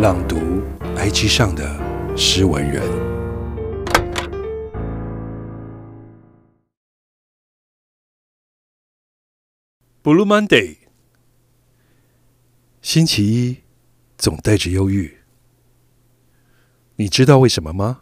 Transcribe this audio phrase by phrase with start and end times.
[0.00, 0.62] 朗读
[0.96, 2.82] IG 上的诗文人。
[10.02, 10.78] Blue Monday，
[12.80, 13.58] 星期一
[14.16, 15.18] 总带着忧郁，
[16.96, 18.00] 你知道为什么吗？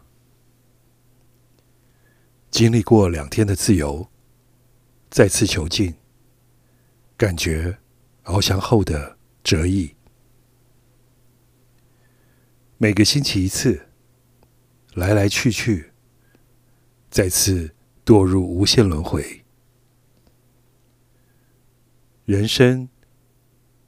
[2.49, 4.07] 经历过两天的自由，
[5.09, 5.95] 再次囚禁，
[7.17, 7.79] 感觉
[8.23, 9.98] 翱翔后的折翼。
[12.81, 13.89] 每个星期一次，
[14.93, 15.91] 来来去去，
[17.11, 19.43] 再次堕入无限轮回。
[22.23, 22.87] 人生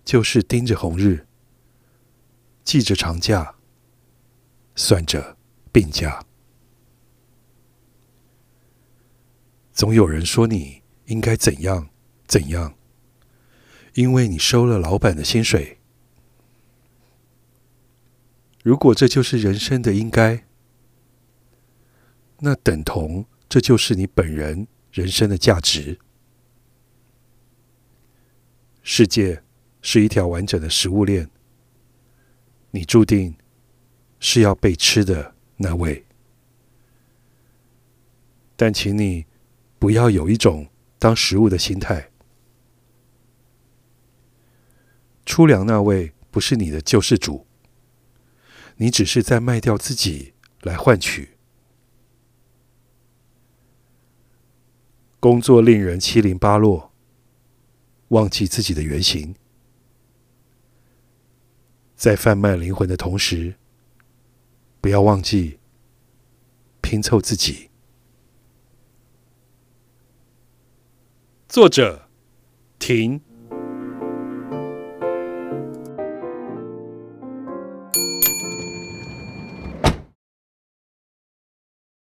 [0.04, 1.26] 就是盯着红日，
[2.66, 3.56] 记着长假，
[4.76, 5.38] 算着
[5.72, 6.26] 病假。
[9.72, 11.88] 总有人说你应该怎样
[12.28, 12.76] 怎样，
[13.94, 15.78] 因为你收了老板的薪水。
[18.64, 20.46] 如果这就是人生的应该，
[22.40, 26.00] 那等同这就是你本人人生的价值。
[28.84, 29.44] 世界
[29.82, 31.30] 是一条完整的食物链，
[32.72, 33.36] 你注定
[34.20, 36.06] 是要被吃的那位。
[38.56, 39.26] 但请你
[39.80, 42.12] 不要有一种当食物的心态。
[45.26, 47.48] 粗粮那位不是你的救世主。
[48.78, 51.38] 你只是在卖掉自己来换取。
[55.20, 56.92] 工作令人七零八落，
[58.08, 59.36] 忘记自己的原型，
[61.96, 63.56] 在贩卖灵魂的同时，
[64.80, 65.60] 不要忘记
[66.82, 67.70] 拼凑自己。
[71.48, 72.08] 作者：
[72.80, 73.22] 婷。